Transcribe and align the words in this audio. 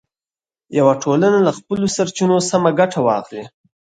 یوه 0.77 0.93
ټولنه 1.03 1.39
له 1.47 1.51
خپلو 1.57 1.85
سرچینو 1.95 2.37
سمه 2.49 2.71
ګټه 2.79 2.99
واخلي. 3.07 3.43